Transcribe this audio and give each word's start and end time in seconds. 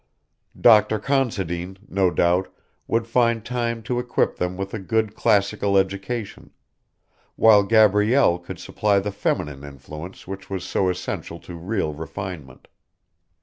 Doctor 0.59 0.97
Considine, 0.97 1.77
no 1.87 2.09
doubt, 2.09 2.51
would 2.87 3.05
find 3.05 3.45
time 3.45 3.83
to 3.83 3.99
equip 3.99 4.37
them 4.37 4.57
with 4.57 4.73
a 4.73 4.79
good 4.79 5.13
classical 5.13 5.77
education, 5.77 6.49
while 7.35 7.61
Gabrielle 7.61 8.39
could 8.39 8.57
supply 8.57 8.97
the 8.97 9.11
feminine 9.11 9.63
influence 9.63 10.27
which 10.27 10.49
was 10.49 10.63
so 10.63 10.89
essential 10.89 11.37
to 11.41 11.53
real 11.53 11.93
refinement. 11.93 12.67